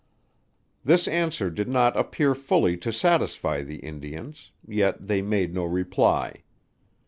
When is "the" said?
3.61-3.75